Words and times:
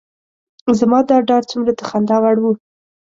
زما 0.79 0.99
دا 1.09 1.17
ډار 1.27 1.43
څومره 1.51 1.71
د 1.75 1.81
خندا 1.89 2.17
وړ 2.23 2.37
و. 2.43 2.45